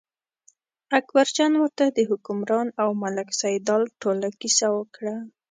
اکبرجان 0.99 1.53
ورته 1.57 1.85
د 1.89 1.99
حکمران 2.09 2.67
او 2.81 2.89
ملک 3.03 3.29
سیدلال 3.41 3.83
ټوله 4.01 4.27
کیسه 4.39 4.67
وکړه. 4.77 5.15